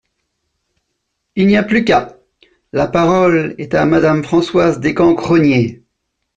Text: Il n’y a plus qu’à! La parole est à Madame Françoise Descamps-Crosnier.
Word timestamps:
Il 1.35 1.45
n’y 1.45 1.57
a 1.57 1.61
plus 1.61 1.83
qu’à! 1.85 2.17
La 2.73 2.87
parole 2.87 3.53
est 3.59 3.75
à 3.75 3.85
Madame 3.85 4.23
Françoise 4.23 4.79
Descamps-Crosnier. 4.79 5.83